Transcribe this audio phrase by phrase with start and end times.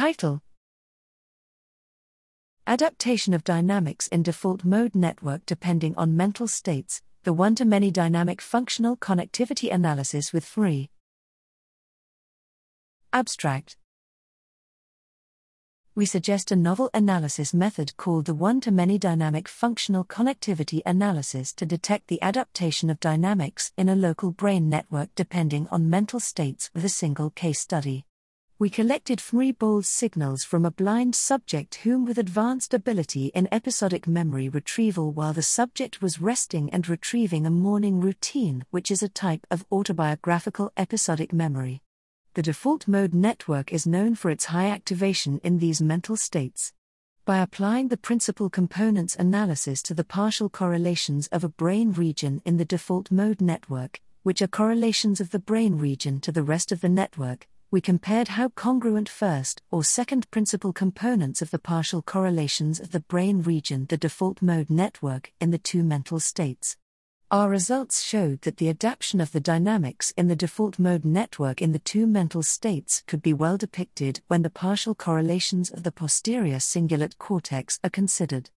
[0.00, 0.40] Title.
[2.66, 7.90] Adaptation of dynamics in default mode network depending on mental states, the one to many
[7.90, 10.88] dynamic functional connectivity analysis with fMRI.
[13.12, 13.76] Abstract.
[15.94, 21.52] We suggest a novel analysis method called the one to many dynamic functional connectivity analysis
[21.52, 26.70] to detect the adaptation of dynamics in a local brain network depending on mental states
[26.74, 28.06] with a single case study
[28.60, 34.06] we collected fMRI bold signals from a blind subject whom with advanced ability in episodic
[34.06, 39.08] memory retrieval while the subject was resting and retrieving a morning routine, which is a
[39.08, 41.80] type of autobiographical episodic memory.
[42.34, 46.74] The default mode network is known for its high activation in these mental states.
[47.24, 52.58] By applying the principal components analysis to the partial correlations of a brain region in
[52.58, 56.82] the default mode network, which are correlations of the brain region to the rest of
[56.82, 62.80] the network, we compared how congruent first or second principal components of the partial correlations
[62.80, 66.76] of the brain region, the default mode network, in the two mental states.
[67.30, 71.70] Our results showed that the adaptation of the dynamics in the default mode network in
[71.70, 76.56] the two mental states could be well depicted when the partial correlations of the posterior
[76.56, 78.50] cingulate cortex are considered.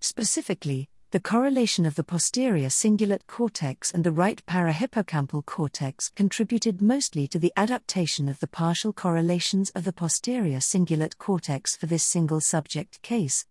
[0.00, 7.26] Specifically, the correlation of the posterior cingulate cortex and the right parahippocampal cortex contributed mostly
[7.26, 12.42] to the adaptation of the partial correlations of the posterior cingulate cortex for this single
[12.42, 13.46] subject case,